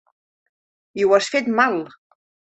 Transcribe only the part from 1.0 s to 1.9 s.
I ho has fet mal!